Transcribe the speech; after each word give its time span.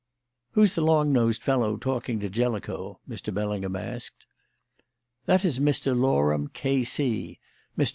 "Who's 0.53 0.73
the 0.73 0.81
long 0.81 1.13
nosed 1.13 1.43
fellow 1.43 1.77
talking 1.77 2.19
to 2.21 2.27
Jellicoe?" 2.31 2.99
Mr. 3.07 3.31
Bellingham 3.31 3.75
asked. 3.75 4.25
"That 5.27 5.45
is 5.45 5.59
Mr. 5.59 5.95
Loram, 5.95 6.47
K.C., 6.47 7.37
Mr. 7.77 7.89